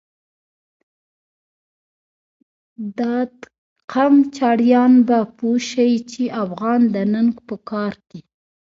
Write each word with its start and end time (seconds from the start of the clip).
دادقم 2.97 4.13
چړیان 4.37 4.93
به 5.07 5.17
پوه 5.37 5.57
شی، 5.69 5.91
چی 6.11 6.23
افغان 6.43 6.81
د 6.93 6.95
ننګ 7.13 7.33
په 7.47 7.55
کار 7.69 7.93
کی 8.09 8.19